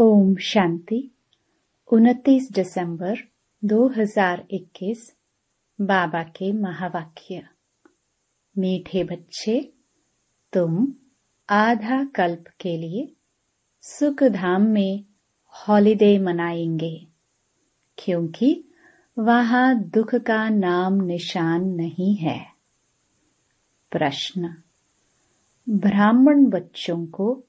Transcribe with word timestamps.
ओम 0.00 0.36
शांति। 0.36 1.10
29 1.92 2.52
दिसंबर 2.52 3.16
2021 3.64 5.16
बाबा 5.80 6.22
के 6.22 6.52
महावाक्य। 6.52 7.46
मीठे 8.58 9.04
बच्चे, 9.04 9.72
तुम 10.52 10.94
आधा 11.50 12.04
कल्प 12.04 12.44
के 12.60 12.76
लिए 12.76 13.12
सुख 13.82 14.22
धाम 14.22 14.62
में 14.62 15.04
हॉलिडे 15.46 16.18
मनाएँगे, 16.18 17.06
क्योंकि 17.98 18.64
वहाँ 19.18 19.82
दुख 19.82 20.14
का 20.14 20.48
नाम 20.48 20.94
निशान 20.94 21.64
नहीं 21.64 22.14
है। 22.14 22.46
प्रश्न। 23.90 24.54
ब्राह्मण 25.68 26.46
बच्चों 26.46 27.06
को 27.06 27.44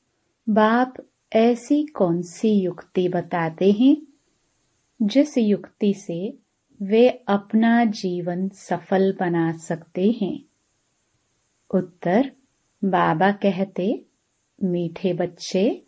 बाप 0.50 0.94
ऐसी 1.34 1.86
कौन 1.86 2.22
सी 2.22 2.50
युक्ति 2.50 3.10
बताते 3.10 3.72
हैं, 3.72 3.98
जिस 5.02 5.38
युक्ति 5.38 5.94
से 5.94 6.38
वे 6.82 7.10
अपना 7.10 7.86
जीवन 7.86 8.50
सफल 8.50 9.18
बना 9.20 9.52
सकते 9.52 10.18
हैं? 10.22 10.44
उत्तर, 11.74 12.32
बाबा 12.86 13.32
कहते, 13.32 14.06
मीठे 14.64 15.14
बच्चे, 15.14 15.86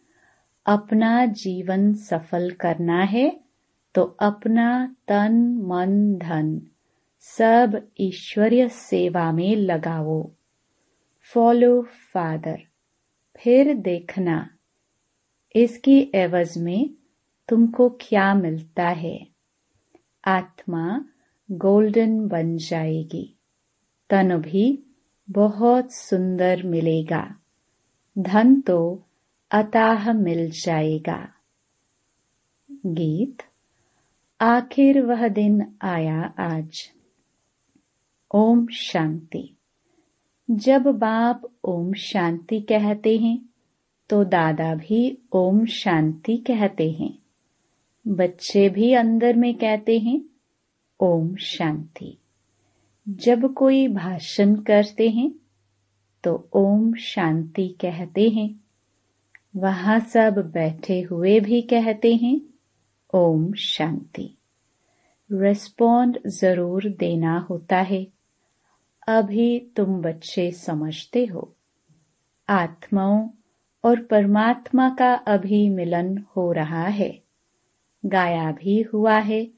अपना 0.65 1.25
जीवन 1.25 1.93
सफल 1.93 2.51
करना 2.51 3.03
है 3.03 3.39
तो 3.95 4.01
अपना 4.03 4.95
तन, 5.07 5.57
मन, 5.63 6.17
धन, 6.17 6.61
सब 7.19 7.87
ईश्वरीय 7.99 8.67
सेवा 8.69 9.31
में 9.31 9.55
लगाओ। 9.55 10.31
फॉलो 11.33 11.81
फादर, 11.81 12.57
फिर 13.43 13.73
देखना। 13.73 14.49
इसकी 15.55 16.11
एवज 16.15 16.57
में 16.57 16.89
तुमको 17.49 17.89
क्या 17.89 18.33
मिलता 18.33 18.87
है? 18.87 19.27
आत्मा 20.25 21.05
गोल्डन 21.51 22.27
बन 22.27 22.57
जाएगी। 22.57 23.35
तन 24.09 24.37
भी 24.37 24.83
बहुत 25.29 25.91
सुंदर 25.91 26.63
मिलेगा। 26.63 27.35
धन 28.17 28.61
तो 28.61 29.03
अताह 29.51 30.13
मिल 30.13 30.51
जाएगा। 30.51 31.33
गीत, 32.71 33.37
आखिर 34.41 35.01
वह 35.01 35.27
दिन 35.27 35.75
आया 35.81 36.33
आज। 36.39 36.91
ओम 38.35 38.67
शांति। 38.67 39.55
जब 40.51 40.83
बाप 40.83 41.41
ओम 41.63 41.93
शांति 41.93 42.61
कहते 42.61 43.17
हैं 43.17 43.50
तो 44.11 44.23
दादा 44.23 44.75
भी 44.75 45.17
ओम 45.33 45.65
शांति 45.65 46.37
कहते 46.37 46.91
हैं। 46.91 47.17
बच्चे 48.07 48.69
भी 48.69 48.93
अंदर 48.93 49.35
में 49.35 49.53
कहते 49.55 49.99
हैं, 49.99 50.21
ओम 50.99 51.35
शांति। 51.35 52.17
जब 53.09 53.53
कोई 53.53 53.87
भाषण 53.87 54.55
करते 54.55 55.09
हैं 55.09 55.31
तो 56.23 56.49
ओम 56.53 56.93
शांति 56.93 57.67
कहते 57.81 58.29
हैं। 58.29 58.59
वहाँ 59.55 59.99
सब 59.99 60.51
बैठे 60.53 61.01
हुए 61.01 61.39
भी 61.39 61.61
कहते 61.61 62.15
हैं, 62.15 62.41
ओम 63.13 63.53
शांति। 63.53 64.37
रिस्पॉन्ड 65.31 66.19
ज़रूर 66.27 66.89
देना 66.89 67.37
होता 67.39 67.77
है। 67.77 68.07
अभी 69.07 69.59
तुम 69.75 70.01
बच्चे 70.01 70.51
समझते 70.51 71.25
हो। 71.25 71.55
आत्माओं 72.49 73.29
और 73.83 74.01
परमात्मा 74.01 74.89
का 74.89 75.13
अभी 75.13 75.69
मिलन 75.69 76.17
हो 76.17 76.51
रहा 76.51 76.83
है। 76.83 77.21
गाया 78.05 78.51
भी 78.51 78.81
हुआ 78.81 79.17
है। 79.17 79.51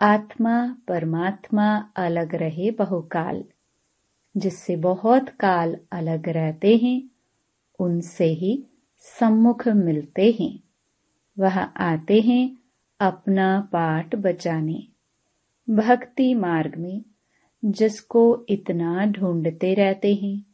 आत्मा, 0.00 0.76
परमात्मा 0.88 1.90
अलग 1.96 2.34
रहे 2.34 2.70
बहुकाल। 2.70 3.44
जिससे 4.36 4.76
बहुत 4.76 5.28
काल 5.28 5.76
अलग 5.92 6.28
रहते 6.28 6.76
हैं, 6.76 7.10
उनसे 7.78 8.24
ही 8.24 8.64
सम्मुख 8.96 9.68
मिलते 9.68 10.36
हैं। 10.40 10.60
वह 11.38 11.58
आते 11.58 12.20
हैं 12.20 12.58
अपना 13.00 13.60
पाठ 13.72 14.14
बचाने। 14.14 14.86
भक्ति 15.70 16.34
मार्ग 16.34 16.76
में 16.76 17.02
जिसको 17.64 18.46
इतना 18.48 19.06
ढूंढते 19.06 19.74
रहते 19.74 20.14
हैं। 20.14 20.47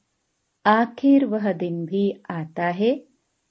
आखिर 0.66 1.25
वह 1.25 1.52
दिन 1.52 1.86
भी 1.86 2.22
आता 2.30 2.66
है, 2.66 3.04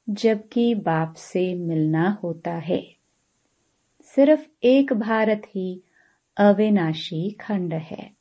जबकि 0.10 0.76
बाप 0.76 1.14
से 1.14 1.56
मिलना 1.56 2.20
होता 2.24 2.54
है। 2.54 2.96
सिर्फ़ 4.02 4.48
एक 4.64 4.94
भारत 4.94 5.42
ही 5.48 5.82
अविनाशी 6.38 7.32
खंड 7.32 7.74
है। 7.74 8.12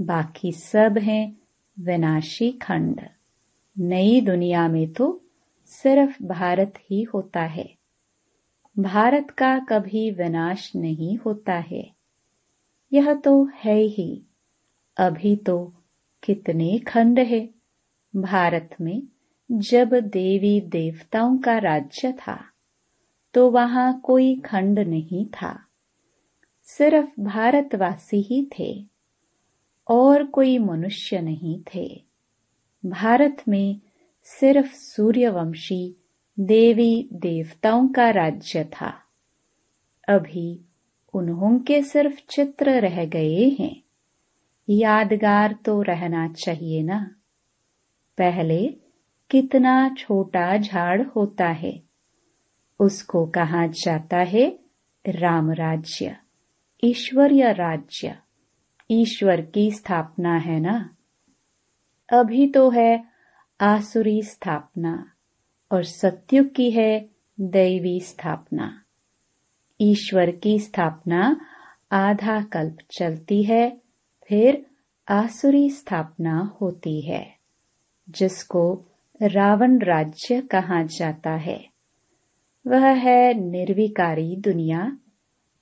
बाकी 0.00 0.52
सब 0.52 0.98
हैं 0.98 1.36
विनाशी 1.80 2.52
खंड। 2.52 3.00
नई 3.78 4.20
दुनिया 4.20 4.68
में 4.68 4.92
तो 4.92 5.24
सिर्फ़ 5.66 6.22
भारत 6.22 6.74
ही 6.90 7.02
होता 7.02 7.42
है। 7.42 7.74
भारत 8.78 9.30
का 9.30 9.58
कभी 9.58 10.10
विनाश 10.10 10.76
नहीं 10.76 11.16
होता 11.16 11.54
है। 11.54 11.90
यह 12.92 13.14
तो 13.14 13.44
है 13.44 13.80
ही। 13.80 14.22
अभी 14.96 15.36
तो 15.36 15.72
कितने 16.24 16.78
खंड 16.78 17.18
है। 17.18 17.59
भारत 18.16 18.76
में 18.80 19.02
जब 19.52 19.88
देवी 19.94 20.60
देवताओं 20.60 21.38
का 21.38 21.58
राज्य 21.58 22.12
था 22.12 22.44
तो 23.34 23.50
वहाँ 23.50 24.00
कोई 24.00 24.36
खंड 24.36 24.78
नहीं 24.78 25.26
था। 25.26 25.66
सिर्फ़ 26.62 27.20
भारतवासी 27.20 28.20
ही 28.20 28.50
थे 28.58 28.86
और 29.88 30.24
कोई 30.24 30.58
मनुष्य 30.58 31.20
नहीं 31.20 31.62
थे। 31.74 32.04
भारत 32.86 33.36
में 33.48 33.80
सिर्फ़ 34.22 34.74
सूर्यवंशी 34.74 35.96
देवी 36.40 37.08
देवताओं 37.12 37.88
का 37.88 38.10
राज्य 38.10 38.64
था। 38.64 38.92
अभी 40.08 40.60
उन्हों 41.14 41.58
के 41.58 41.82
सिर्फ़ 41.82 42.20
चित्र 42.30 42.70
रह 42.70 43.04
गए 43.04 43.56
हैं। 43.60 43.82
यादगार 44.68 45.56
तो 45.64 45.82
रहना 45.82 46.28
चाहिए 46.28 46.82
ना। 46.82 47.14
पहले 48.20 48.76
कितना 49.30 49.94
छोटा 49.98 50.56
झाड़ 50.56 51.02
होता 51.02 51.48
है? 51.48 51.82
उसको 52.80 53.26
कहा 53.26 53.66
जाता 53.66 54.18
है 54.18 54.58
राम 55.06 55.50
राज्य 55.50 56.16
ईश्वरीय 56.84 57.52
राज्य। 57.52 58.16
ईश्वर 58.90 59.40
की 59.40 59.70
स्थापना 59.70 60.36
है 60.36 60.60
ना? 60.60 60.96
अभी 62.12 62.46
तो 62.46 62.70
है 62.70 63.04
आसुरी 63.60 64.22
स्थापना 64.22 65.10
और 65.72 65.84
सत्युग 65.84 66.54
की 66.54 66.70
है 66.70 67.10
दैवी 67.40 68.00
स्थापना। 68.00 68.82
ईश्वर 69.80 70.30
की 70.30 70.58
स्थापना 70.58 71.40
आधा 71.92 72.42
कल्प 72.42 72.76
चलती 72.98 73.42
है, 73.42 73.80
फिर 74.28 74.66
आसुरी 75.08 75.70
स्थापना 75.70 76.58
होती 76.60 77.00
है। 77.00 77.39
जिसको 78.10 78.84
रावण 79.22 79.78
राज्य 79.78 80.40
कहा 80.40 80.82
जाता 80.82 81.30
है। 81.30 81.66
वह 82.66 82.90
है 82.90 83.34
निर्विकारी 83.34 84.36
दुनिया 84.36 84.98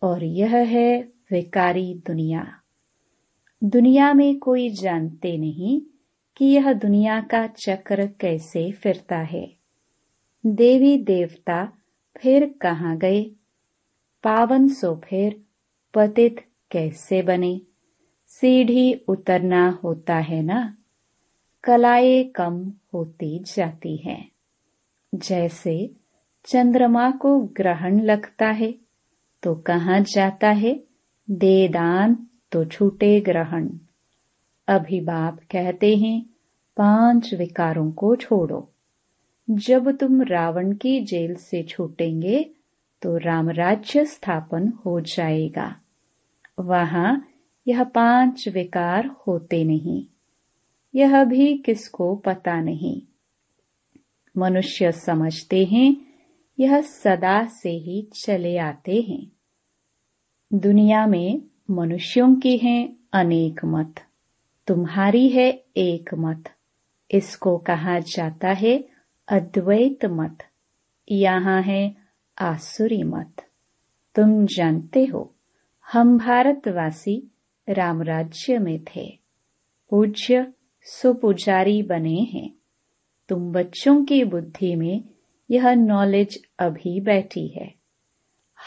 और 0.02 0.24
यह 0.24 0.56
है 0.56 1.02
विकारी 1.32 1.94
दुनिया। 2.06 2.60
दुनिया 3.64 4.14
में 4.14 4.38
कोई 4.38 4.70
जानते 4.70 5.38
नहीं 5.38 5.80
कि 6.36 6.44
यह 6.44 6.72
दुनिया 6.72 7.20
का 7.20 7.46
चक्र 7.46 8.06
कैसे 8.06 8.72
फिरता 8.72 9.18
है। 9.18 9.52
देवी 10.46 10.98
देवता 10.98 11.72
फिर 12.18 12.54
कहाँ 12.60 12.98
गए? 12.98 13.22
पावन 14.24 14.68
सो 14.68 15.00
फिर 15.04 15.42
पतित 15.94 16.36
कैसे 16.70 17.22
बने? 17.22 17.60
सीढ़ी 18.26 18.94
उतरना 18.94 19.80
होता 19.84 20.16
है 20.16 20.42
ना? 20.42 20.77
कलाएँ 21.64 22.24
कम 22.24 22.72
होती 22.94 23.38
जाती 23.38 23.96
हैं। 23.96 24.32
जैसे 25.14 25.90
चंद्रमा 26.44 27.10
को 27.10 27.38
ग्रहण 27.38 28.00
लगता 28.00 28.46
है 28.46 28.74
तो 29.42 29.54
कहा 29.54 29.98
जाता 29.98 30.48
है? 30.48 30.84
दे 31.30 31.68
दान 31.68 32.26
तो 32.52 32.64
छूटे 32.64 33.20
ग्रहण। 33.20 33.68
अभी 34.68 35.00
बाप 35.00 35.38
कहते 35.50 35.96
हैं, 35.96 36.26
पाँच 36.76 37.34
विकारों 37.34 37.92
को 37.92 38.16
छोड़ो। 38.16 38.72
जब 39.50 39.96
तुम 39.96 40.22
रावण 40.22 40.72
की 40.72 41.00
जेल 41.00 41.34
से 41.34 41.62
छूटेंगे 41.62 42.50
तो 43.02 43.16
रामराज्य 43.16 44.04
स्थापन 44.04 44.68
हो 44.68 45.00
जाएगा। 45.00 45.76
वहाँ 46.60 47.28
यह 47.68 47.84
पाँच 47.84 48.48
विकार 48.48 49.06
होते 49.06 49.64
नहीं। 49.64 50.06
यह 50.98 51.24
भी 51.24 51.58
किसको 51.58 52.14
पता 52.16 52.60
नहीं। 52.60 53.02
मनुष्य 54.36 54.92
समझते 54.92 55.64
हैं, 55.64 55.96
यह 56.60 56.80
सदा 56.80 57.46
से 57.46 57.70
ही 57.70 58.08
चले 58.14 58.58
आते 58.58 59.06
हैं। 59.08 59.32
दुनिया 60.52 61.06
में 61.06 61.42
मनुष्यों 61.70 62.34
की 62.34 62.56
हैं 62.56 62.96
अनेक 63.12 63.64
मत, 63.64 63.94
तुम्हारी 64.66 65.28
है 65.28 65.64
एक 65.76 66.14
मत। 66.14 66.44
इसको 67.10 67.58
कहा 67.58 67.98
जाता 67.98 68.48
है 68.48 68.88
अद्वैत 69.28 70.04
मत, 70.04 70.38
यहाँ 71.10 71.62
है 71.62 71.96
आसुरी 72.40 73.02
मत। 73.02 73.46
तुम 74.14 74.46
जानते 74.46 75.04
हो, 75.04 75.34
हम 75.92 76.18
भारतवासी 76.18 77.30
राम 77.68 78.02
राज्य 78.02 78.58
में 78.58 78.84
थे। 78.84 79.18
पूज्य 79.90 80.52
सुपुजारी 80.90 81.82
बने 81.82 82.20
हैं। 82.20 82.50
तुम 83.28 83.52
बच्चों 83.52 84.04
की 84.04 84.24
बुद्धि 84.24 84.76
में 84.76 85.04
यह 85.50 85.74
नॉलेज 85.74 86.42
अभी 86.58 87.00
बैठी 87.00 87.48
है। 87.48 87.74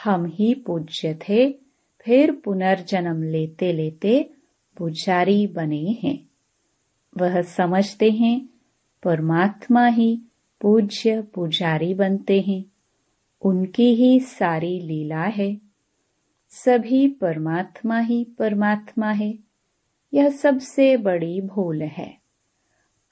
हम 0.04 0.26
ही 0.26 0.54
पूज्य 0.54 1.20
थे, 1.30 1.52
फिर 2.00 2.32
पुनर्जन्म 2.32 3.24
लेते 3.24 3.74
लेते 3.74 4.30
पुजारी 4.78 5.48
बने 5.48 5.98
हैं। 6.04 6.30
वह 7.18 7.42
समझते 7.42 8.12
हैं, 8.12 8.50
परमात्मा 9.04 9.88
ही 9.88 10.22
पूज्य 10.62 11.22
पुजारी 11.22 11.94
बनते 11.94 12.42
हैं। 12.42 12.66
उनकी 13.42 13.96
ही 13.96 14.20
सारी 14.20 14.80
लीला 14.80 15.24
है। 15.24 15.62
सभी 16.50 17.08
परमात्मा 17.08 18.00
ही 18.00 18.24
परमात्मा 18.24 19.12
है। 19.12 19.51
यह 20.14 20.30
सबसे 20.30 20.98
बड़ी 20.98 21.42
भूल 21.42 21.82
है। 21.82 22.18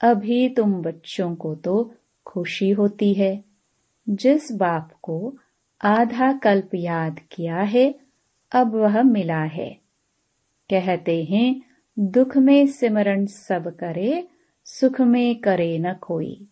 अभी 0.00 0.48
तुम 0.48 0.82
बच्चों 0.82 1.34
को 1.34 1.54
तो 1.54 1.94
खुशी 2.26 2.70
होती 2.70 3.14
है। 3.14 3.44
जिस 4.08 4.52
बाप 4.52 4.92
को 5.02 5.38
आधा 5.82 6.32
कल्प 6.32 6.70
याद 6.74 7.20
किया 7.32 7.60
है, 7.60 7.94
अब 8.52 8.74
वह 8.74 9.02
मिला 9.02 9.42
है। 9.42 9.80
कहते 10.70 11.24
हैं, 11.24 11.62
दुख 11.98 12.36
में 12.36 12.66
सिमरण 12.66 13.26
सब 13.26 13.76
करे, 13.76 14.28
सुख 14.64 15.00
में 15.00 15.40
करे 15.40 15.78
न 15.78 15.94
कोई। 15.94 16.46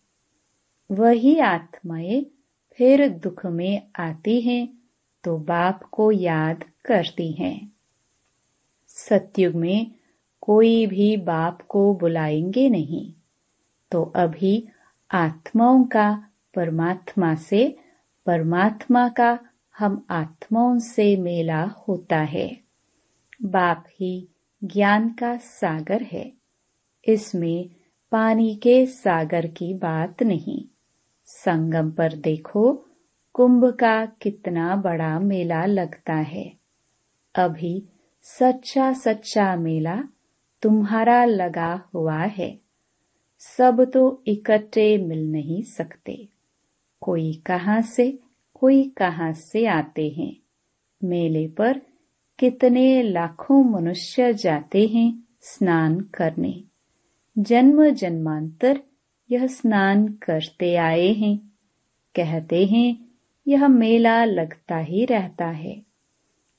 वही 0.91 1.39
आत्माएँ 1.39 2.25
फिर 2.73 3.09
दुख 3.09 3.45
में 3.45 3.81
आती 3.99 4.41
हैं 4.41 4.79
तो 5.23 5.37
बाप 5.37 5.83
को 5.83 6.11
याद 6.11 6.63
करती 6.85 7.31
हैं। 7.31 7.71
सत्युग 8.87 9.55
में 9.55 9.98
कोई 10.41 10.85
भी 10.85 11.17
बाप 11.17 11.61
को 11.61 11.95
बुलाएँगे 11.95 12.69
नहीं। 12.69 13.13
तो 13.91 14.03
अभी 14.03 14.67
आत्माओं 15.11 15.83
का, 15.83 16.23
परमात्मा 16.55 17.35
से, 17.35 17.77
परमात्मा 18.25 19.09
का 19.09 19.39
हम 19.77 20.05
आत्माओं 20.09 20.79
से 20.79 21.17
मेला 21.17 21.63
होता 21.63 22.17
है। 22.17 22.59
बाप 23.43 23.85
ही 23.89 24.27
ज्ञान 24.63 25.09
का 25.09 25.37
सागर 25.37 26.03
है। 26.03 26.33
इसमें 27.07 27.69
पानी 28.11 28.55
के 28.55 28.85
सागर 28.85 29.47
की 29.47 29.73
बात 29.73 30.23
नहीं। 30.23 30.65
संगम 31.25 31.91
पर 31.91 32.15
देखो, 32.15 32.85
कुंभ 33.33 33.65
का 33.65 34.05
कितना 34.05 34.75
बड़ा 34.75 35.19
मेला 35.19 35.65
लगता 35.65 36.13
है। 36.13 36.53
अभी 37.35 37.85
सच्चा 38.21 38.93
सच्चा 38.93 39.55
मेला 39.55 40.03
तुम्हारा 40.61 41.25
लगा 41.25 41.81
हुआ 41.93 42.19
है। 42.19 42.59
सब 43.39 43.91
तो 43.93 44.23
इकट्ठे 44.27 44.97
मिल 44.97 45.31
नहीं 45.31 45.61
सकते। 45.61 46.27
कोई 47.01 47.33
कहाँ 47.33 47.81
से, 47.81 48.19
कोई 48.53 48.83
कहाँ 48.97 49.33
से 49.33 49.65
आते 49.65 50.09
हैं। 50.09 50.35
मेले 51.03 51.47
पर 51.47 51.81
कितने 52.39 53.03
लाखों 53.03 53.63
मनुष्य 53.63 54.33
जाते 54.33 54.87
हैं 54.87 55.23
स्नान 55.41 55.99
करने। 55.99 56.63
जन्म 57.37 57.89
जन्मांतर 57.89 58.79
यह 59.31 59.47
स्नान 59.47 60.07
करते 60.07 60.75
आए 60.75 61.13
हैं। 61.13 61.37
कहते 62.15 62.65
हैं, 62.65 63.09
यह 63.47 63.67
मेला 63.67 64.25
लगता 64.25 64.77
ही 64.77 65.05
रहता 65.05 65.47
है। 65.47 65.83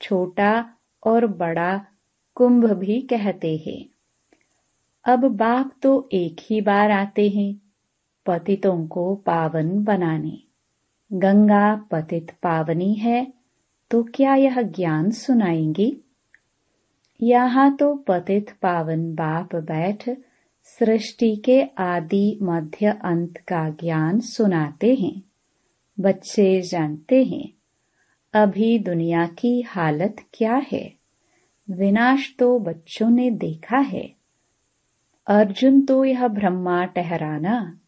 छोटा 0.03 0.75
और 1.06 1.26
बड़ा 1.26 1.85
कुंभ 2.40 2.64
भी 2.64 3.00
कहते 3.00 3.56
हैं। 3.66 3.84
अब 5.04 5.25
बाप 5.25 5.72
तो 5.82 6.08
एक 6.12 6.37
ही 6.40 6.60
बार 6.60 6.90
आते 6.90 7.28
हैं, 7.28 7.60
पतितों 8.26 8.87
को 8.87 9.14
पावन 9.14 9.84
बनाने। 9.84 10.38
गंगा 11.12 11.75
पतित 11.76 12.31
पावनी 12.42 12.94
है 12.94 13.32
तो 13.90 14.02
क्या 14.02 14.34
यह 14.34 14.62
ज्ञान 14.62 15.10
सुनाएँगी? 15.10 15.96
यहाँ 17.22 17.76
तो 17.76 17.94
पतित 17.94 18.50
पावन 18.62 19.14
बाप 19.14 19.54
बैठ, 19.56 20.10
सृष्टि 20.62 21.36
के 21.36 21.62
आदि 21.78 22.38
मध्य 22.43 22.86
अंत 23.04 23.36
का 23.38 23.69
ज्ञान 23.70 24.20
सुनाते 24.20 24.94
हैं। 24.94 25.22
बच्चे 26.00 26.60
जानते 26.60 27.25
हैं, 27.25 27.52
अभी 28.34 28.78
दुनिया 28.78 29.26
की 29.26 29.60
हालत 29.60 30.16
क्या 30.34 30.62
है? 30.72 31.00
विनाश 31.70 32.34
तो 32.38 32.58
बच्चों 32.58 33.11
ने 33.11 33.31
देखा 33.31 33.78
है। 33.78 34.14
अर्जुन 35.26 35.82
तो 35.82 36.05
यह 36.05 36.28
ब्रह्मा 36.28 36.84
ठहराना। 36.84 37.78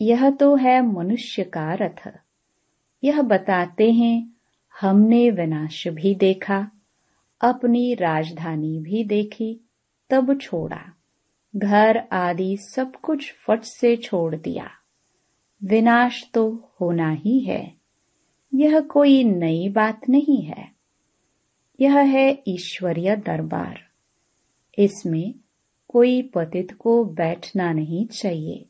यह 0.00 0.30
तो 0.30 0.56
है 0.56 0.82
मनुष्य 0.82 1.44
का 1.44 1.74
रथ। 1.74 2.08
यह 3.04 3.22
बताते 3.22 3.92
हैं, 3.92 4.32
हमने 4.80 5.30
विनाश 5.30 5.88
भी 5.88 6.14
देखा, 6.14 6.70
अपनी 7.40 7.94
राजधानी 7.94 8.78
भी 8.78 9.04
देखी, 9.04 9.60
तब 10.10 10.38
छोड़ा। 10.38 10.96
घर 11.56 12.04
आदि 12.12 12.56
सब 12.56 12.92
कुछ 12.96 13.32
फट 13.32 13.60
से 13.60 13.96
छोड़ 13.96 14.36
दिया। 14.36 14.70
विनाश 15.64 16.30
तो 16.34 16.72
होना 16.80 17.10
ही 17.10 17.40
है। 17.40 17.74
यह 18.54 18.80
कोई 18.80 19.24
नई 19.24 19.68
बात 19.68 20.08
नहीं 20.08 20.42
है। 20.42 20.79
यह 21.80 21.98
है 21.98 22.42
ईश्वरीय 22.48 23.16
दरबार। 23.16 23.80
इसमें 24.78 25.34
कोई 25.88 26.22
पतित 26.22 26.72
को 26.72 27.04
बैठना 27.04 27.72
नहीं 27.72 28.06
चाहिए। 28.06 28.66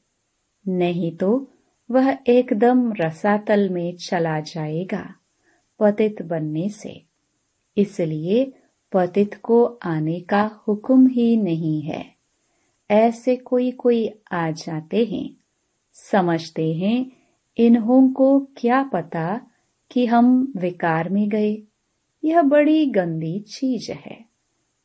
नहीं 0.68 1.16
तो 1.16 1.50
वह 1.90 2.18
एकदम 2.26 2.92
रसातल 2.92 3.68
में 3.68 3.96
चला 3.96 4.40
जाएगा 4.40 5.14
पतित 5.80 6.22
बनने 6.22 6.68
से। 6.68 7.02
इसलिए 7.76 8.52
पतित 8.92 9.34
को 9.34 9.64
आने 9.82 10.20
का 10.20 10.60
हुक्म 10.68 11.06
ही 11.06 11.36
नहीं 11.36 11.80
है। 11.82 12.14
ऐसे 12.90 13.36
कोई 13.36 13.70
कोई 13.70 14.10
आ 14.32 14.50
जाते 14.50 15.04
हैं, 15.04 15.36
समझते 15.92 16.74
हैं 16.74 17.10
इन्हों 17.58 18.12
को 18.12 18.40
क्या 18.56 18.82
पता 18.82 19.40
कि 19.90 20.06
हम 20.06 20.52
विकार 20.56 21.08
में 21.08 21.28
गए। 21.28 21.62
यह 22.24 22.42
बड़ी 22.42 22.86
गंदी 22.86 23.40
चीज़ 23.40 23.92
है। 23.92 24.24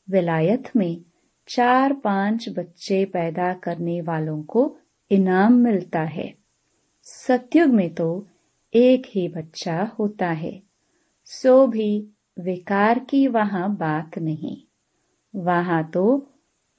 विलायत 0.09 0.75
में 0.75 1.01
चार 1.47 1.93
पाँच 1.93 2.49
बच्चे 2.49 3.05
पैदा 3.05 3.53
करने 3.53 4.01
वालों 4.01 4.43
को 4.43 4.77
इनाम 5.11 5.53
मिलता 5.53 6.01
है। 6.01 6.35
सत्युग 7.03 7.69
में 7.69 7.93
तो 7.93 8.27
एक 8.73 9.03
ही 9.09 9.27
बच्चा 9.27 9.83
होता 9.99 10.31
है। 10.31 10.63
सो 11.25 11.67
भी 11.67 12.09
विकार 12.39 12.99
की 12.99 13.27
वहाँ 13.27 13.75
बात 13.75 14.19
नहीं। 14.19 14.57
वहाँ 15.35 15.89
तो 15.89 16.31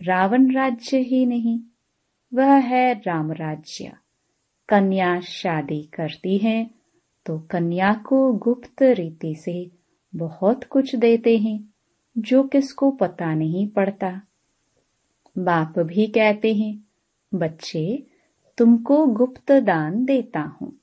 रावण 0.03 0.55
राज्य 0.55 0.99
ही 0.99 1.27
नहीं। 1.27 1.61
वह 2.35 2.55
है 2.55 2.95
राम 2.95 3.33
राज्य। 3.33 3.93
कन्या 4.69 5.21
शादी 5.21 5.83
करती 5.83 6.39
है 6.39 6.71
तो 7.27 7.39
कन्या 7.39 7.95
को 7.95 8.33
गुप्त 8.33 8.83
रीति 8.83 9.35
से 9.35 9.76
बहुत 10.17 10.65
कुछ 10.65 10.97
देते 10.97 11.39
हैं, 11.39 11.75
जो 12.19 12.43
किसको 12.43 12.91
पता 12.91 13.35
नहीं 13.35 13.69
पड़ता। 13.69 14.23
बाप 15.39 15.79
भी 15.79 16.07
कहते 16.07 16.55
हैं, 16.55 16.87
बच्चे, 17.35 18.07
तुमको 18.59 19.07
गुप्त 19.07 19.53
दान 19.53 20.05
देता 20.05 20.41
हूँ। 20.41 20.81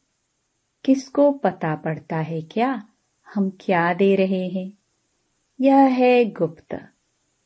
किसको 0.85 1.31
पता 1.31 1.75
पड़ता 1.75 2.17
है 2.17 2.41
क्या? 2.41 2.87
हम 3.35 3.57
क्या 3.61 3.93
दे 3.93 4.15
रहे 4.15 4.49
हैं? 4.49 4.73
यह 5.61 5.77
है 5.77 6.25
गुप्त। 6.25 6.87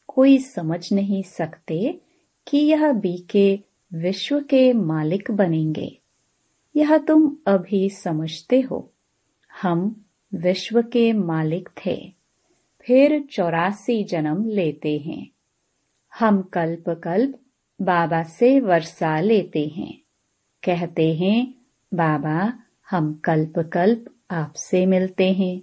कोई 0.07 0.39
समझ 0.39 0.93
नहीं 0.93 1.23
सकते 1.23 2.01
कि 2.47 2.57
यह 2.57 2.91
बीके 2.91 3.59
विश्व 3.93 4.39
के 4.39 4.73
मालिक 4.73 5.31
बनेंगे। 5.31 5.99
यह 6.75 6.97
तुम 6.97 7.37
अभी 7.47 7.89
समझते 7.89 8.61
हो। 8.61 8.93
हम 9.61 10.05
विश्व 10.33 10.81
के 10.81 11.13
मालिक 11.13 11.69
थे। 11.85 12.13
फिर 12.81 13.23
चौरासी 13.31 14.03
जन्म 14.03 14.45
लेते 14.45 14.97
हैं। 14.97 15.27
हम 16.19 16.41
कल्प 16.41 16.89
कल्प 16.89 17.39
बाबा 17.81 18.23
से 18.23 18.59
वर्षा 18.59 19.19
लेते 19.19 19.67
हैं। 19.67 20.01
कहते 20.63 21.13
हैं, 21.15 21.53
बाबा, 21.93 22.53
हम 22.89 23.21
कल्प 23.23 23.59
कल्प 23.59 24.05
आपसे 24.31 24.85
मिलते 24.85 25.33
हैं। 25.33 25.61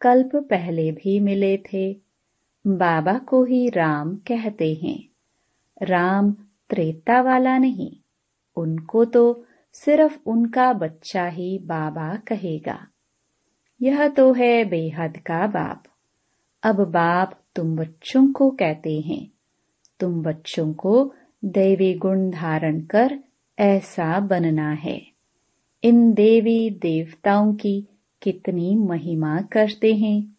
कल्प 0.00 0.36
पहले 0.36 0.92
भी 0.92 1.20
मिले 1.20 1.56
थे। 1.56 1.96
बाबा 2.66 3.18
को 3.18 3.44
ही 3.44 3.68
राम 3.68 4.16
कहते 4.16 4.74
हैं। 4.74 5.08
राम 5.82 6.32
त्रेता 6.70 7.20
वाला 7.20 7.58
नहीं, 7.58 7.96
उनको 8.56 9.04
तो 9.04 9.44
सिर्फ़ 9.72 10.18
उनका 10.26 10.72
बच्चा 10.72 11.26
ही 11.26 11.58
बाबा 11.58 12.16
कहेगा। 12.16 12.86
यह 13.84 14.08
तो 14.08 14.32
है 14.32 14.64
बेहद 14.64 15.16
का 15.16 15.46
बाप। 15.46 15.82
अब 16.62 16.76
बाप 16.76 17.40
तुम 17.54 17.76
बच्चों 17.76 18.32
को 18.32 18.50
कहते 18.50 19.00
हैं। 19.00 19.30
तुम 20.00 20.22
बच्चों 20.22 20.72
को 20.72 21.14
देवी 21.44 21.94
गुण 21.94 22.30
धारण 22.30 22.80
कर 22.80 23.18
ऐसा 23.58 24.20
बनना 24.20 24.70
है। 24.70 25.06
इन 25.84 26.12
देवी 26.12 26.70
देवताओं 26.70 27.54
की 27.54 27.86
कितनी 28.22 28.76
महिमा 28.76 29.40
करते 29.40 29.94
हैं। 29.94 30.36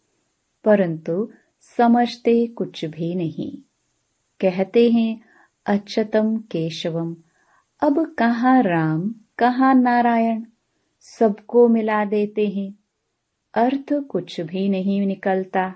परंतु 0.64 1.30
समझते 1.60 2.46
कुछ 2.46 2.84
भी 2.84 3.14
नहीं। 3.14 3.58
कहते 4.40 4.90
हैं 4.90 5.20
अच्युतम 5.66 6.36
केशवम, 6.36 7.16
अब 7.80 8.14
कहाँ 8.18 8.62
राम, 8.62 9.14
कहाँ 9.38 9.74
नारायण? 9.74 10.44
सबको 11.00 11.68
मिला 11.68 12.04
देते 12.04 12.48
हैं। 12.48 12.74
अर्थ 13.56 13.92
कुछ 13.92 14.40
भी 14.40 14.68
नहीं 14.68 15.06
निकलता। 15.06 15.74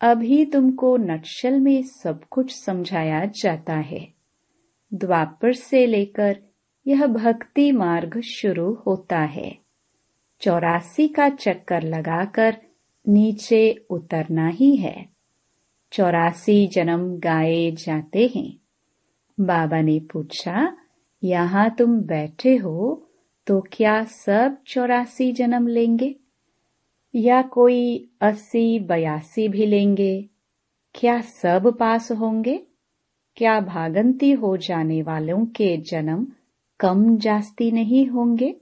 अभी 0.00 0.44
तुमको 0.44 0.96
नक्शल 0.96 1.60
में 1.60 1.82
सब 1.82 2.24
कुछ 2.30 2.54
समझाया 2.64 3.24
जाता 3.24 3.74
है। 3.74 4.08
द्वापर 4.94 5.52
से 5.52 5.86
लेकर 5.86 6.38
यह 6.86 7.06
भक्ति 7.06 7.72
मार्ग 7.72 8.20
शुरू 8.20 8.72
होता 8.86 9.18
है। 9.18 9.58
चौरासी 10.40 11.08
का 11.08 11.28
चक्कर 11.28 11.82
लगाकर 11.82 12.56
नीचे 13.08 13.86
उतरना 13.90 14.48
ही 14.48 14.76
है। 14.76 15.06
चौरासी 15.92 16.66
जन्म 16.66 17.16
गाए 17.18 17.70
जाते 17.70 18.30
हैं। 18.36 18.52
बाबा 19.40 19.80
ने 19.80 19.98
पूछा, 20.12 20.76
यहाँ 21.24 21.74
तुम 21.78 22.00
बैठे 22.00 22.56
हो 22.56 23.08
तो 23.46 23.60
क्या 23.72 24.02
सब 24.04 24.56
चौरासी 24.66 25.32
जन्म 25.32 25.66
लेंगे? 25.66 26.14
या 27.14 27.42
कोई 27.42 28.10
अस्सी, 28.20 28.78
बयासी 28.78 29.48
भी 29.48 29.66
लेंगे, 29.66 30.28
क्या 30.94 31.20
सब 31.20 31.76
पास 31.80 32.12
होंगे? 32.12 32.66
क्या 33.36 33.60
भागंती 33.60 34.30
हो 34.30 34.56
जाने 34.56 35.02
वालों 35.02 35.46
के 35.46 35.76
जन्म 35.76 36.26
कम 36.80 37.16
जास्ती 37.16 37.70
नहीं 37.70 38.06
होंगे? 38.06 38.56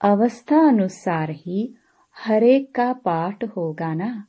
अवस्था 0.00 0.68
अनुसार 0.68 1.30
ही 1.30 1.74
हरेक 2.18 2.74
का 2.74 2.92
पाठ 2.92 3.44
होगा 3.44 3.94
ना। 3.94 4.26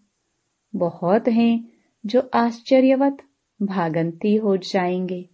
बहुत 0.76 1.28
हैं 1.28 1.70
जो 2.06 2.30
आश्चर्यवत 2.34 3.18
भागंती 3.62 4.36
हो 4.36 4.58
जाएँगे, 4.58 5.30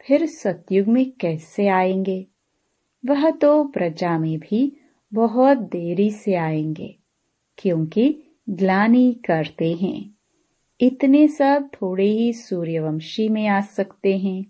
फिर 0.00 0.26
सतयुग 0.26 0.88
में 0.88 1.10
कैसे 1.10 1.68
आएँगे? 1.68 2.26
वह 3.06 3.30
तो 3.30 3.64
प्रजा 3.64 4.18
में 4.18 4.38
भी 4.38 4.76
बहुत 5.14 5.58
देरी 5.58 6.10
से 6.10 6.34
आएँगे। 6.34 6.99
क्योंकि 7.60 8.22
ग्लानी 8.50 9.12
करते 9.12 9.72
हैं। 9.72 10.14
इतने 10.80 11.28
सब 11.28 11.68
थोड़े 11.74 12.06
ही 12.06 12.32
सूर्यवंशी 12.32 13.28
में 13.28 13.48
आ 13.48 13.60
सकते 13.60 14.18
हैं। 14.18 14.44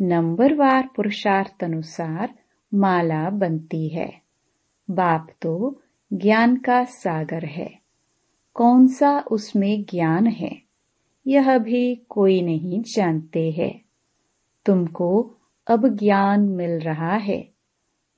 नंबरवार 0.00 0.88
पुरुषार्थ 0.96 1.64
अनुसार 1.64 2.34
माला 2.74 3.30
बनती 3.30 3.88
है। 3.88 4.22
बाप 4.90 5.26
तो 5.42 5.82
ज्ञान 6.12 6.56
का 6.56 6.84
सागर 6.84 7.44
है। 7.44 7.78
कौन 8.54 8.86
सा 8.86 9.20
उसमें 9.20 9.82
ज्ञान 9.82 10.26
है, 10.26 10.62
यह 11.26 11.58
भी 11.58 11.94
कोई 11.94 12.42
नहीं 12.42 12.80
जानते 12.80 13.50
है। 13.50 13.80
तुमको 14.66 15.34
अब 15.66 15.96
ज्ञान 15.96 16.48
मिल 16.48 16.70
रहा 16.70 17.16
है, 17.16 17.48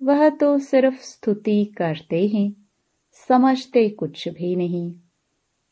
वह 0.03 0.29
तो 0.29 0.59
सिर्फ़ 0.59 1.03
स्तुति 1.03 1.65
करते 1.65 2.29
हैं। 2.29 2.64
समझते 3.15 3.89
कुछ 3.89 4.29
भी 4.29 4.57
नहीं। 4.57 4.95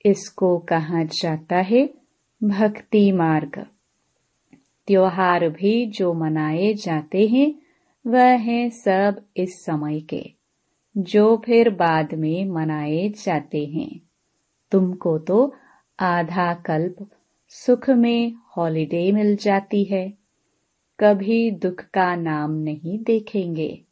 इसको 0.06 0.58
कहा 0.58 1.02
जाता 1.02 1.56
है 1.56 1.94
भक्ति 2.44 3.12
मार्ग। 3.12 3.66
त्योहार 4.87 5.49
भी 5.49 5.87
जो 5.87 6.14
मनाए 6.14 6.75
जाते 6.75 7.26
हैं, 7.26 7.54
वह 8.06 8.25
है 8.25 8.70
सब 8.70 9.22
इस 9.37 9.64
समय 9.64 10.00
के, 10.00 10.32
जो 10.96 11.42
फिर 11.46 11.70
बाद 11.70 12.14
में 12.14 12.44
मनाए 12.44 13.08
जाते 13.08 13.64
हैं। 13.66 14.00
तुमको 14.70 15.18
तो 15.18 15.54
आधा 16.00 16.54
कल्प 16.54 17.11
सुख 17.49 17.90
में 17.90 18.34
हॉलिडे 18.56 19.12
मिल 19.12 19.37
जाती 19.37 19.84
है। 19.84 20.12
कभी 21.00 21.50
दुख 21.50 21.84
का 21.84 22.16
नाम 22.16 22.50
नहीं 22.50 22.99
देखेंगे। 22.99 23.82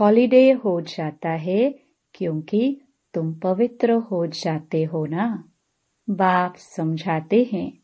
हॉलिडे 0.00 0.52
हो 0.52 0.80
जाता 0.80 1.30
है 1.30 1.87
क्योंकि 2.18 2.80
तुम 3.14 3.34
पवित्र 3.34 3.92
हो 3.92 4.26
जाते 4.26 4.84
हो 4.84 5.06
ना? 5.06 5.44
बाप 6.10 6.54
समझाते 6.56 7.48
हैं, 7.52 7.78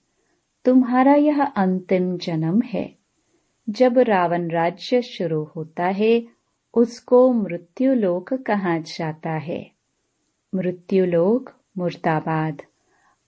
तुम्हारा 0.65 1.15
यह 1.15 1.45
अंतिम 1.45 2.17
जन्म 2.17 2.63
है। 2.63 2.95
जब 3.71 3.99
रावण 3.99 4.49
राज्य 4.51 5.03
शुरू 5.03 5.45
होता 5.45 5.85
है, 5.85 6.27
उसको 6.75 7.33
मृत्युलोक 7.33 8.35
कहा 8.35 8.79
जाता 8.79 9.31
है। 9.31 9.71
मृत्युलोक 10.55 11.51
मुर्दाबाद, 11.79 12.63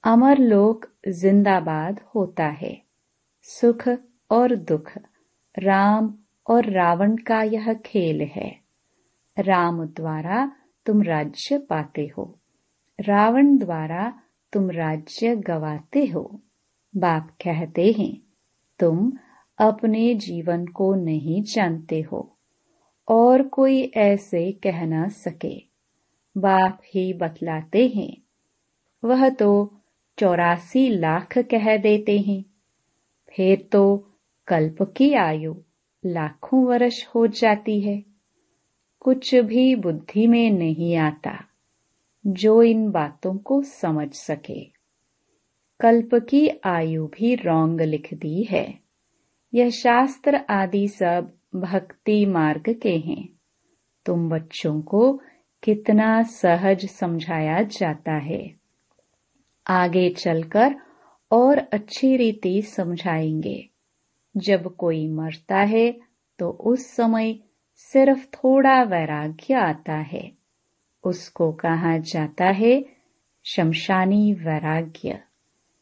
अमर 0.04 0.38
लोक 0.38 0.86
जिंदाबाद 1.08 2.00
होता 2.14 2.46
है। 2.46 2.82
सुख 3.42 3.88
और 4.30 4.56
दुख, 4.56 4.92
राम 5.58 6.14
और 6.50 6.70
रावण 6.70 7.16
का 7.16 7.42
यह 7.42 7.75
खेल 7.75 8.20
है। 8.20 8.60
राम 9.38 9.84
द्वारा 9.84 10.52
तुम 10.87 11.02
राज्य 11.02 11.59
पाते 11.59 12.11
हो। 12.19 12.38
रावण 13.00 13.57
द्वारा 13.59 14.12
तुम 14.52 14.71
राज्य 14.71 15.37
गवाते 15.37 16.07
हो। 16.07 16.40
बाप 16.97 17.31
कहते 17.31 17.95
हैं, 17.99 18.23
तुम 18.78 19.12
अपने 19.59 20.14
जीवन 20.14 20.66
को 20.66 20.95
नहीं 20.95 21.43
जानते 21.43 22.00
हो, 22.00 22.37
और 23.09 23.43
कोई 23.43 23.83
ऐसे 23.97 24.52
कह 24.52 24.85
न 24.87 25.09
सके। 25.09 25.62
बाप 26.37 26.81
ही 26.95 27.12
बतलाते 27.12 27.87
हैं, 27.88 28.16
वह 29.05 29.28
तो 29.28 29.75
चौरासी 30.19 30.88
लाख 30.88 31.38
कह 31.38 31.76
देते 31.76 32.19
हैं। 32.19 32.45
फिर 33.37 33.69
तो 33.73 34.11
कल्प 34.49 34.83
की 34.97 35.12
आयु 35.14 35.55
लाखों 36.07 36.64
वर्ष 36.64 37.07
हो 37.07 37.26
जाती 37.26 37.81
है। 37.81 38.15
कुछ 39.06 39.34
भी 39.34 39.75
बुद्धि 39.75 40.26
में 40.26 40.50
नहीं 40.50 40.96
आता, 40.96 41.44
जो 42.26 42.62
इन 42.62 42.90
बातों 42.90 43.38
को 43.38 43.62
समझ 43.62 44.12
सके। 44.12 44.64
कल्प 45.80 46.14
की 46.14 46.48
आयु 46.64 47.06
भी 47.06 47.34
रोंग 47.34 47.80
लिख 47.80 48.14
दी 48.14 48.44
है। 48.44 48.78
यह 49.54 49.70
शास्त्र 49.70 50.36
आदि 50.50 50.88
सब 50.88 51.32
भक्ति 51.54 52.26
मार्ग 52.26 52.80
के 52.82 52.96
हैं। 52.96 53.28
तुम 54.06 54.28
बच्चों 54.28 54.82
को 54.82 55.20
कितना 55.62 56.22
सहज 56.22 56.86
समझाया 56.86 57.62
जाता 57.62 58.12
है। 58.12 58.54
आगे 59.66 60.10
चलकर 60.10 60.75
और 61.32 61.58
अच्छी 61.58 62.16
रीति 62.16 62.62
समझाएँगे। 62.62 63.68
जब 64.36 64.76
कोई 64.76 65.08
मरता 65.08 65.56
है 65.56 66.00
तो 66.38 66.50
उस 66.50 66.96
समय 66.96 67.45
सिर्फ़ 67.76 68.26
थोड़ा 68.26 68.83
वैराग्य 68.83 69.54
आता 69.54 69.95
है। 69.95 70.33
उसको 71.04 71.52
कहा 71.52 71.99
जाता 71.99 72.45
है 72.45 72.85
शमशानी 73.45 74.33
वैराग्य। 74.33 75.21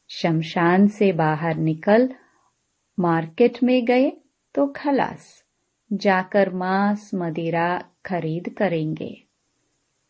शमशान 0.09 0.87
से 0.87 1.13
बाहर 1.13 1.57
निकल, 1.57 2.15
मार्केट 3.01 3.63
में 3.63 3.85
गए 3.85 4.13
तो 4.55 4.67
खलास, 4.67 5.45
जाकर 5.93 6.55
मांस 6.55 7.11
मदिरा 7.15 7.85
खरीद 8.07 8.55
करेंगे। 8.59 9.23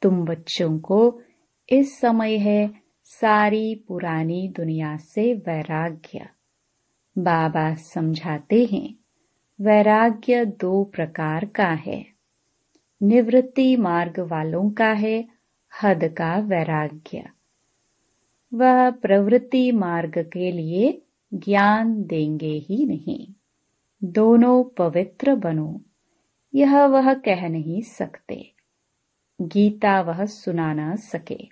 तुम 0.03 0.25
बच्चों 0.25 0.79
को, 0.79 1.23
इस 1.71 2.01
समय 2.01 2.37
है 2.37 2.75
सारी 3.05 3.85
पुरानी 3.89 4.49
दुनिया 4.49 4.97
से 4.97 5.35
वैराग्य। 5.35 6.29
बाबा 7.19 7.75
समझाते 7.75 8.69
हैं 8.73 8.95
वैराग्य 9.61 10.45
दो 10.45 10.85
प्रकार 10.85 11.45
का 11.45 11.69
है। 11.69 12.07
निवृत्ति 13.03 13.77
मार्ग 13.77 14.21
वालों 14.21 14.71
का 14.71 14.93
है, 14.93 15.29
हद 15.83 16.05
का 16.05 16.39
वैराग्य। 16.39 17.25
वह 18.55 18.91
प्रवृत्ति 18.91 19.73
मार्ग 19.73 20.19
के 20.19 20.53
लिए 20.53 21.03
ज्ञान 21.35 22.05
देंगे 22.05 22.53
ही 22.53 22.87
नहीं। 22.87 23.29
दोनों 24.05 24.65
पवित्र 24.65 25.35
बनो, 25.35 25.81
यह 26.55 26.85
वह 26.85 27.15
कह 27.15 27.49
नहीं 27.49 27.81
सकते। 27.81 28.53
गीता 29.41 30.01
वह 30.01 30.25
सुना 30.25 30.75
न 30.75 30.97
सके। 30.97 31.49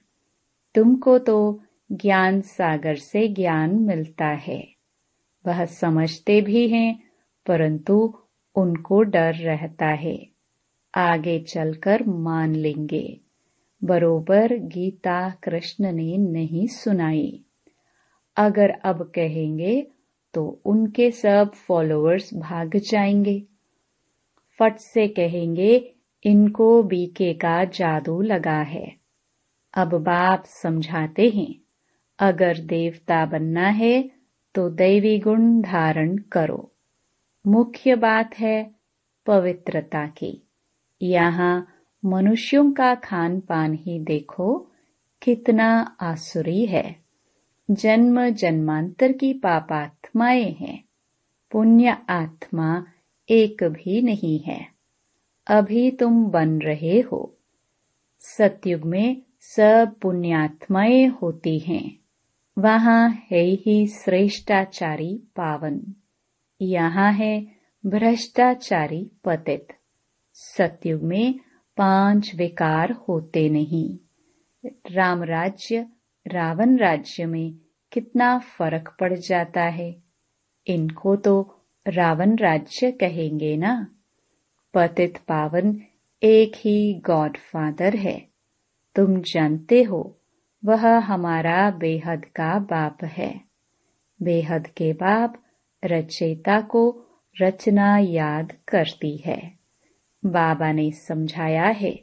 तुमको 0.75 1.19
तो 1.19 1.61
ज्ञान 1.93 2.41
सागर 2.41 2.95
से 2.95 3.29
ज्ञान 3.29 3.79
मिलता 3.79 4.27
है। 4.27 4.75
वह 5.47 5.65
समझते 5.65 6.41
भी 6.41 6.69
हैं 6.69 7.12
परंतु 7.47 8.19
उनको 8.55 9.03
डर 9.03 9.35
रहता 9.35 9.87
है। 9.87 10.29
आगे 10.95 11.41
चलकर 11.41 12.07
मान 12.07 12.55
लेंगे। 12.55 13.21
बरोबर 13.85 14.59
गीता 14.59 15.31
कृष्ण 15.31 15.93
ने 15.93 16.17
नहीं 16.17 16.67
सुनाई। 16.67 17.45
अगर 18.37 18.71
अब 18.71 19.13
कहेंगे 19.15 19.87
तो 20.35 20.61
उनके 20.65 21.11
सब 21.11 21.53
फॉलोअर्स 21.53 22.35
भाग 22.35 22.77
जाएँगे। 22.77 23.43
फट 24.59 24.77
से 24.77 25.09
कहेंगे, 25.09 25.95
इनको 26.25 26.83
बीके 26.83 27.35
का 27.35 27.65
जादू 27.65 28.21
लगा 28.23 28.61
है। 28.63 28.97
अब 29.75 29.89
बाप 29.89 30.45
समझाते 30.45 31.29
हैं, 31.29 31.55
अगर 32.19 32.59
देवता 32.59 33.27
बनना 33.27 33.69
है 33.69 34.11
तो 34.55 34.71
दैवी 34.71 35.19
गुण 35.19 35.61
धारण 35.61 36.17
करो। 36.19 36.72
मुख्य 37.47 37.97
बात 37.97 38.39
है 38.39 38.75
पवित्रता 39.27 40.07
की। 40.07 40.43
यहाँ 41.03 41.67
मनुष्यों 42.05 42.73
का 42.73 42.95
खान 42.95 43.41
पान 43.41 43.75
ही 43.75 43.99
देखो, 43.99 44.71
कितना 45.23 45.97
आसुरी 46.01 46.67
है। 46.67 46.97
जन्म 47.71 48.29
जन्मांतर 48.29 49.13
की 49.13 49.33
पापात्माएँ 49.33 50.53
हैं। 50.53 50.85
पुण्य 51.51 51.97
आत्मा 52.09 52.87
एक 53.29 53.65
भी 53.65 54.03
नहीं 54.03 54.39
है। 54.39 54.67
अभी 55.47 55.91
तुम 55.91 56.27
बन 56.27 56.59
रहे 56.59 57.01
हो। 57.01 57.39
सतयुग 58.21 58.83
में 58.83 59.23
सब 59.41 59.95
पुण्यात्माएँ 60.03 61.07
होती 61.07 61.59
हैं। 61.59 61.99
वहाँ 62.59 63.11
है 63.31 63.45
ही 63.45 63.87
श्रेष्ठाचारी 63.87 65.17
पावन। 65.37 65.95
यहाँ 66.63 67.13
है 67.13 67.47
भ्रष्टाचारी 67.87 69.11
पतित। 69.25 69.67
सतयुग 70.35 71.03
में 71.03 71.41
पाँच 71.77 72.35
विकार 72.35 72.93
होते 72.93 73.49
नहीं। 73.49 73.99
राम 74.91 75.23
राज्य 75.23 75.87
रावण 76.27 76.77
राज्य 76.77 77.27
में 77.27 77.55
कितना 77.93 78.39
फ़र्क 78.39 78.97
पड़ 79.01 79.13
जाता 79.13 79.63
है। 79.63 79.97
इनको 80.67 81.17
तो 81.17 81.65
रावण 81.87 82.37
राज्य 82.37 82.93
कहेंगे 82.93 83.57
ना। 83.57 83.89
पतित 84.75 85.19
पावन 85.19 85.81
एक 86.23 86.53
ही 86.57 86.95
गॉड 86.95 87.37
फादर 87.37 87.97
है। 87.97 88.29
तुम 88.95 89.21
जानते 89.21 89.83
हो, 89.83 90.19
वह 90.65 90.99
हमारा 90.99 91.71
बेहद 91.71 92.25
का 92.25 92.59
बाप 92.59 93.05
है। 93.05 93.41
बेहद 94.23 94.67
के 94.67 94.93
बाप 94.93 95.43
रचयिता 95.85 96.61
को 96.61 97.03
रचना 97.43 97.99
याद 97.99 98.53
करती 98.69 99.17
है। 99.17 99.53
बाबा 100.25 100.73
ने 100.73 100.91
समझाया 100.91 101.67
है, 101.67 102.03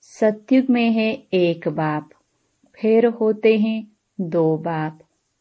सत्युग 0.00 0.70
में 0.70 0.90
है 0.90 1.12
एक 1.32 1.68
बाप, 1.68 2.10
फिर 2.80 3.06
होते 3.06 3.58
हैं 3.58 3.92
दो 4.20 4.56
बाप, 4.56 4.98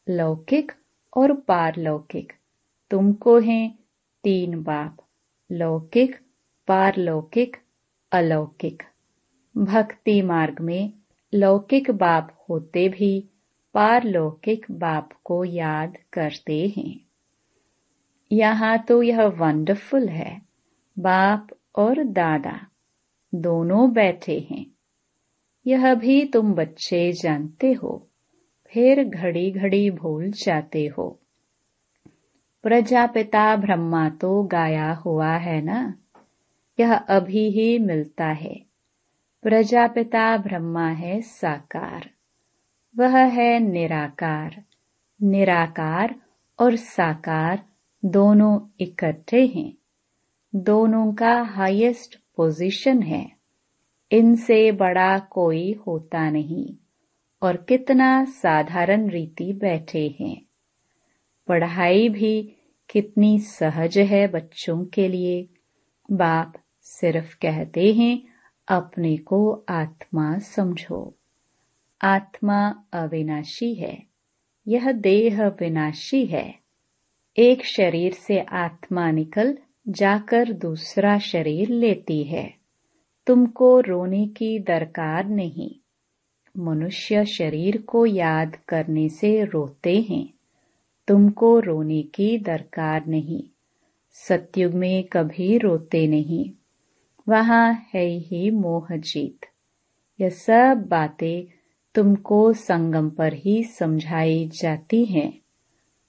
लौकिक 0.10 0.72
और 1.17 1.34
पारलौकिक। 1.34 2.34
तुमको 2.91 3.39
हैं 3.39 3.79
तीन 4.24 4.63
बाप, 4.63 4.98
लौकिक, 5.51 6.15
पारलौकिक, 6.67 7.57
अलौकिक। 8.12 8.84
भक्ति 9.57 10.22
मार्ग 10.22 10.62
में 10.62 10.93
लौकिक 11.34 11.91
बाप 11.91 12.46
होते 12.50 12.89
भी 12.89 13.29
पारलौकिक 13.74 14.65
बाप 14.71 15.10
को 15.23 15.43
याद 15.45 15.97
करते 16.13 16.73
हैं। 16.78 17.07
यहाँ 18.31 18.79
तो 18.79 19.03
यह 19.03 19.23
वंडरफुल 19.23 20.09
है। 20.09 20.41
बाप 20.99 21.47
और 21.75 22.03
दादा 22.03 22.67
दोनों 23.35 23.93
बैठे 23.93 24.47
हैं। 24.51 24.65
यह 25.67 25.95
भी 25.95 26.25
तुम 26.25 26.53
बच्चे 26.53 27.11
जानते 27.11 27.73
हो। 27.73 28.07
फिर 28.73 29.03
घड़ी 29.03 29.51
घड़ी 29.51 29.91
भूल 29.91 30.31
जाते 30.31 30.85
हो। 30.87 31.19
प्रजापिता 32.63 33.55
ब्रह्मा 33.55 34.09
तो 34.09 34.43
गाया 34.43 34.93
हुआ 34.93 35.31
है 35.31 35.61
ना? 35.61 35.95
यह 36.79 36.93
अभी 36.93 37.49
ही 37.49 37.79
मिलता 37.79 38.25
है। 38.25 38.61
प्रजापिता 39.41 40.37
ब्रह्मा 40.37 40.87
है 40.87 41.21
साकार। 41.21 42.09
वह 42.97 43.17
है 43.17 43.59
निराकार। 43.59 44.63
निराकार 45.21 46.15
और 46.59 46.75
साकार 46.75 47.63
दोनों 48.05 48.60
इकट्ठे 48.79 49.45
हैं। 49.45 49.73
दोनों 50.55 51.13
का 51.13 51.41
हाईएस्ट 51.41 52.19
पोजीशन 52.36 53.01
है। 53.01 53.31
इनसे 54.12 54.71
बड़ा 54.71 55.19
कोई 55.19 55.73
होता 55.73 56.29
नहीं 56.29 56.75
और 57.41 57.57
कितना 57.57 58.25
साधारण 58.25 59.10
रीति 59.10 59.53
बैठे 59.53 60.15
हैं। 60.19 60.41
पढ़ाई 61.47 62.10
भी 62.10 62.55
कितनी 62.89 63.39
सहज 63.39 63.97
है 63.97 64.27
बच्चों 64.27 64.86
के 64.86 65.07
लिए। 65.07 65.49
बाप 66.12 66.53
सिर्फ़ 66.81 67.36
कहते 67.41 67.93
हैं, 67.93 68.23
अपने 68.67 69.17
को 69.17 69.65
आत्मा 69.69 70.38
समझो। 70.38 71.17
आत्मा 72.01 72.83
अविनाशी 72.93 73.73
है। 73.73 74.03
यह 74.67 74.91
देह 74.91 75.47
विनाशी 75.47 76.25
है। 76.25 76.66
एक 77.39 77.65
शरीर 77.65 78.13
से 78.13 78.39
आत्मा 78.39 79.12
निकल 79.12 79.58
जाकर 79.88 80.54
दूसरा 80.54 81.17
शरीर 81.17 81.69
लेती 81.69 82.23
है। 82.23 82.54
तुमको 83.28 83.80
रोने 83.80 84.28
की 84.28 84.60
दरकार 84.60 85.26
नहीं। 85.26 85.76
मनुष्य 86.58 87.26
शरीर 87.26 87.82
को 87.82 88.06
याद 88.06 88.56
करने 88.56 89.10
से 89.10 89.43
रोते 89.43 90.02
हैं। 90.02 90.34
तुमको 91.08 91.60
रोने 91.60 92.02
की 92.02 92.38
दरकार 92.38 93.06
नहीं। 93.06 93.43
सत्युग 94.12 94.73
में 94.73 95.04
कभी 95.04 95.58
रोते 95.58 96.08
नहीं। 96.08 96.52
वहाँ 97.30 97.88
है 97.95 98.06
ही 98.06 98.52
मोह 98.52 98.95
जीत। 98.95 99.45
यह 100.21 100.30
सब 100.30 100.86
बातें 100.88 101.45
तुमको 101.95 102.54
संगम 102.54 103.10
पर 103.10 103.34
ही 103.34 103.63
समझाई 103.63 104.47
जाती 104.47 105.06
हैं। 105.06 105.39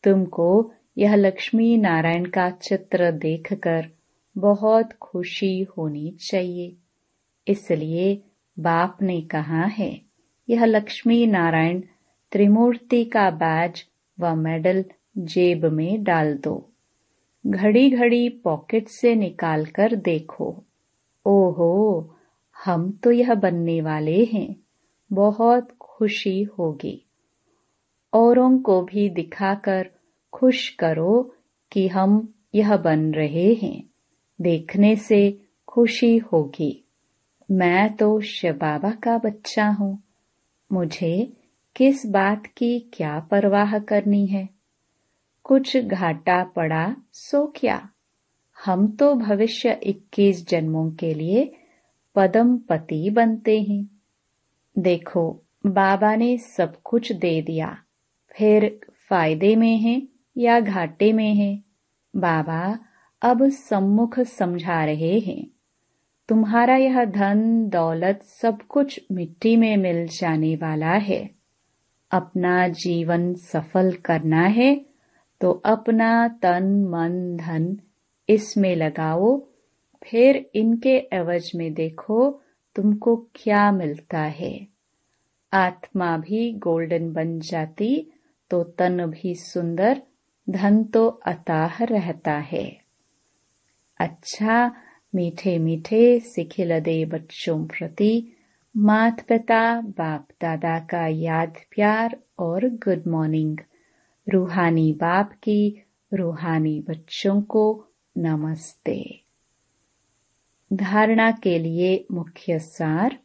तुमको 0.05 0.73
यह 0.99 1.15
लक्ष्मी 1.15 1.77
नारायण 1.77 2.25
का 2.25 2.51
चित्र 2.51 3.11
देखकर 3.13 3.87
बहुत 4.39 4.93
खुशी 4.93 5.63
होनी 5.63 6.11
चाहिए। 6.11 6.77
इसलिए 7.49 8.23
बाप 8.59 8.99
ने 9.03 9.21
कहा 9.21 9.65
है, 9.65 10.01
यह 10.49 10.65
लक्ष्मी 10.65 11.27
नारायण 11.27 11.81
त्रिमूर्ति 12.33 13.05
का 13.05 13.31
बैज 13.31 13.85
व 14.21 14.35
मेडल 14.35 14.85
जेब 15.19 15.65
में 15.65 16.03
डाल 16.05 16.35
दो। 16.35 16.71
घड़ी 17.47 17.91
घड़ी 17.91 18.29
पॉकेट 18.29 18.89
से 18.89 19.15
निकाल 19.15 19.67
कर 19.67 19.95
देखो। 19.95 20.65
ओहो, 21.27 22.15
हम 22.65 22.91
तो 22.93 23.11
यह 23.11 23.35
बनने 23.35 23.81
वाले 23.81 24.25
हैं। 24.25 24.57
बहुत 25.13 25.69
खुशी 25.81 26.43
होगी। 26.43 27.07
औरों 28.13 28.59
को 28.59 28.83
भी 28.83 29.09
दिखाकर 29.09 29.91
खुश 30.33 30.69
करो 30.69 31.35
कि 31.73 31.89
हम 31.89 32.35
यह 32.55 32.77
बन 32.77 33.13
रहे 33.13 33.55
हैं। 33.55 33.91
देखने 34.41 34.97
से 34.97 35.41
खुशी 35.69 36.19
होगी। 36.19 36.85
मैं 37.51 37.97
तो 37.97 38.21
शिव 38.21 38.55
बाबा 38.55 38.91
का 38.91 39.19
बच्चा 39.19 39.69
हूँ। 39.69 40.03
मुझे 40.73 41.33
किस 41.77 42.07
बात 42.07 42.47
की 42.47 42.81
क्या 42.81 43.21
परवाह 43.21 43.79
करनी 43.79 44.27
है? 44.27 44.49
कुछ 45.45 45.77
घाटा 45.77 46.45
पड़ा 46.45 46.97
सो 47.13 47.53
क्या? 47.57 47.91
हम 48.65 48.89
तो 48.89 49.15
भविष्य 49.15 49.81
21 49.83 50.49
जन्मों 50.49 50.91
के 50.91 51.15
लिए 51.15 51.53
पदम 52.15 52.59
पति 52.59 53.11
बनते 53.11 53.63
हैं। 53.63 54.01
देखो, 54.79 55.43
बाबा 55.67 56.17
ने 56.17 56.39
सब 56.39 56.77
कुछ 56.85 57.13
दे 57.13 57.43
दिया, 57.43 57.79
फिर 58.31 58.81
फ़ायदे 59.09 59.57
में 59.57 59.77
है 59.77 60.08
या 60.39 60.59
घाटे 60.61 61.13
में 61.13 61.35
है। 61.35 61.55
बाबा 62.15 62.79
अब 63.23 63.49
सम्मुख 63.49 64.19
समझा 64.21 64.85
रहे 64.85 65.19
हैं। 65.19 65.47
तुम्हारा 66.29 66.77
यह 66.77 67.05
धन, 67.05 67.69
दौलत 67.69 68.23
सब 68.23 68.63
कुछ 68.63 69.01
मिट्टी 69.13 69.57
में 69.57 69.77
मिल 69.77 70.07
जाने 70.09 70.55
वाला 70.57 70.93
है। 70.93 71.31
अपना 72.11 72.69
जीवन 72.69 73.33
सफल 73.35 73.93
करना 74.05 74.43
है 74.43 74.75
तो 75.41 75.51
अपना 75.51 76.29
तन, 76.29 76.65
मन, 76.85 77.37
धन 77.37 77.77
इसमें 78.29 78.75
लगाओ, 78.77 79.39
फिर 80.03 80.51
इनके 80.55 80.97
एवज 81.13 81.51
में 81.57 81.73
देखो 81.75 82.31
तुमको 82.77 83.17
क्या 83.35 83.71
मिलता 83.73 84.21
है। 84.21 84.67
आत्मा 85.53 86.17
भी 86.19 86.53
गोल्डन 86.53 87.13
बन 87.13 87.39
जाती 87.41 88.11
तो 88.51 88.63
तन 88.79 89.05
भी 89.07 89.35
सुंदर 89.35 90.03
धन 90.51 90.85
तो 90.85 91.09
अताह 91.09 91.85
रहता 91.85 92.33
है। 92.33 92.81
अच्छा 94.01 94.77
मीठे 95.15 95.59
मीठे 95.59 96.21
सिखिलदे 96.21 97.05
बच्चों 97.05 97.67
प्रति 97.67 98.33
मात 98.77 99.21
पिता 99.21 99.81
बाप 99.81 100.29
दादा 100.43 100.79
का 100.79 101.07
याद 101.07 101.57
प्यार 101.71 102.19
और 102.39 102.69
गुड 102.69 103.03
मॉर्निंग 103.09 103.59
रूहानी 104.29 104.93
बाप 104.93 105.33
की 105.33 105.83
रूहानी 106.15 106.81
बच्चों 106.81 107.43
को 107.43 107.87
नमस्ते। 108.19 109.21
धारणा 110.73 111.31
के 111.31 111.59
लिए 111.59 112.07
मुख्य 112.13 112.59
सार, 112.59 113.19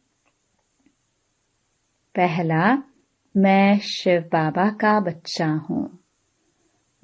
पहला, 2.14 2.82
मैं 3.36 3.78
शिव 3.78 4.20
बाबा 4.20 4.70
का 4.70 5.00
बच्चा 5.00 5.46
हूँ। 5.46 6.03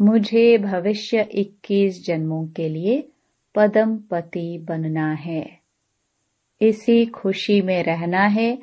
मुझे 0.00 0.58
भविष्य 0.58 1.28
21 1.32 2.06
जन्मों 2.06 2.46
के 2.46 2.68
लिए 2.68 3.08
पदम 3.54 3.98
पति 3.98 4.58
बनना 4.58 5.12
है। 5.12 5.58
इसी 6.62 7.06
खुशी 7.06 7.60
में 7.60 7.82
रहना 7.82 8.22
है 8.26 8.62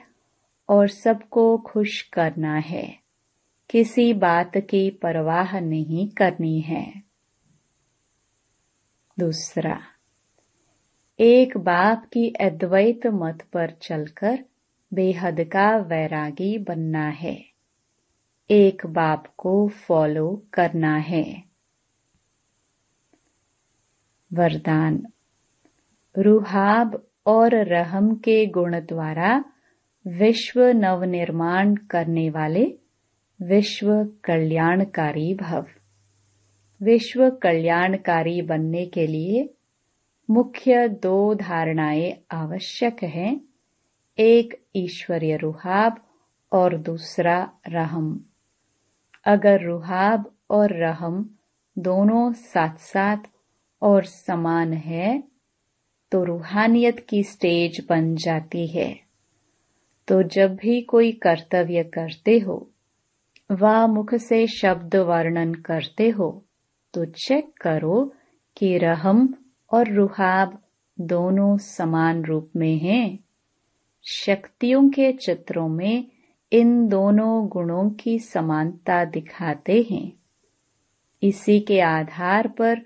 और 0.70 0.88
सबको 0.88 1.58
खुश 1.58 2.02
करना 2.02 2.56
है। 2.56 3.00
किसी 3.70 4.14
बात 4.14 4.58
की 4.58 4.90
परवाह 4.90 5.60
नहीं 5.60 6.10
करनी 6.10 6.60
है। 6.60 7.02
दूसरा, 9.20 9.82
एक 11.20 11.58
बाप 11.58 12.06
की 12.06 12.30
अद्वैत 12.30 13.08
मत 13.08 13.44
पर 13.54 13.72
चलकर 13.72 14.46
बेहद 14.94 15.40
का 15.42 15.78
वैरागी 15.78 16.58
बनना 16.58 17.10
है। 17.10 17.57
एक 18.50 18.86
बाप 18.86 19.28
को 19.38 19.68
फॉलो 19.68 20.44
करना 20.54 20.96
है। 20.96 21.44
वरदान, 24.34 25.06
रूहाब 26.18 27.08
और 27.26 27.56
रहम 27.56 28.16
के 28.16 28.46
गुण 28.46 28.80
द्वारा 28.80 29.44
विश्व 30.08 30.64
नवनिर्माण 30.64 31.76
करने 31.76 32.30
वाले 32.30 32.66
विश्व 33.42 34.06
कल्याणकारी 34.24 35.34
भव। 35.34 35.66
विश्व 36.84 37.30
कल्याणकारी 37.30 38.42
बनने 38.42 38.86
के 38.86 39.08
लिए 39.08 39.54
मुख्य 40.30 40.88
दो 40.88 41.34
धारणाएँ 41.34 42.12
आवश्यक 42.32 43.04
हैं, 43.04 43.42
एक 44.18 44.54
ईश्वरीय 44.76 45.38
रुहाब 45.38 45.98
और 46.52 46.78
दूसरा 46.78 47.50
रहम। 47.68 48.27
अगर 49.28 49.62
रुहाब 49.62 50.32
और 50.50 50.74
रहम 50.74 51.30
दोनों 51.78 52.32
साथ 52.34 52.78
साथ 52.78 53.18
और 53.82 54.04
समान 54.04 54.74
है 54.74 55.24
तो 56.12 56.24
रूहानियत 56.24 57.06
की 57.10 57.24
स्टेज 57.24 57.86
बन 57.90 58.16
जाती 58.16 58.68
है। 58.68 58.90
तो 60.08 60.24
जब 60.24 60.56
भी 60.56 60.82
कोई 60.82 61.12
कर्तव्य 61.12 61.84
करते 61.84 62.38
हो, 62.40 62.72
व 63.52 63.88
मुख 63.88 64.16
से 64.16 64.48
शब्द 64.48 64.96
वर्णन 64.96 65.54
करते 65.54 66.10
हो 66.10 66.46
तो 66.94 67.06
चेक 67.06 67.54
करो 67.62 68.14
कि 68.58 68.78
रहम 68.78 69.34
और 69.72 69.94
रुहाब 69.94 70.62
दोनों 71.00 71.58
समान 71.58 72.24
रूप 72.26 72.52
में 72.56 72.78
हैं। 72.78 73.20
शक्तियों 74.04 74.90
के 74.90 75.12
चित्रों 75.14 75.68
में 75.70 76.08
इन 76.54 76.88
दोनों 76.88 77.48
गुणों 77.48 77.90
की 77.90 78.20
समानता 78.20 79.06
दिखाते 79.06 79.88
हैं। 79.92 80.12
इसी 81.24 81.60
के 81.60 81.80
आधार 81.80 82.48
पर 82.48 82.80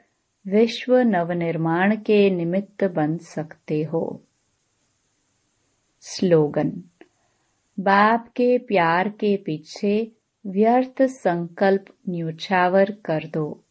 विश्व 0.47 0.97
नवनिर्माण 0.97 1.95
के 1.95 2.29
निमित्त 2.29 2.83
बन 2.83 3.17
सकते 3.17 3.83
हो। 3.83 4.23
स्लोगन, 6.01 6.83
बाप 7.79 8.27
के 8.27 8.57
प्यार 8.57 9.09
के 9.09 9.37
पीछे 9.37 10.11
व्यर्थ 10.47 11.01
संकल्प 11.01 11.85
न्यूछावर 12.09 12.91
कर 12.91 13.27
दो। 13.27 13.63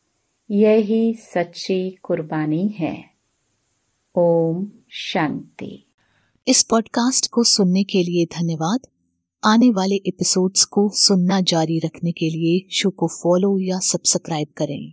यही 0.51 1.15
सच्ची 1.15 1.91
कुर्बानी 1.91 2.69
है। 2.69 3.11
ओम 4.15 4.73
शांति। 4.91 5.87
इस 6.49 6.63
पॉडकास्ट 6.63 7.31
को 7.31 7.45
सुनने 7.45 7.85
के 7.85 8.03
लिए 8.03 8.25
धन्यवाद। 8.25 8.87
आने 9.43 9.71
वाले 9.71 9.95
एपिसोड्स 10.07 10.65
को 10.65 10.83
सुनना 10.95 11.41
जारी 11.41 11.79
रखने 11.79 12.13
के 12.13 12.29
लिए 12.31 12.67
शो 12.73 12.91
को 12.91 13.07
फॉलो 13.09 13.59
या 13.59 13.79
सब्सक्राइब 13.79 14.49
करें। 14.57 14.89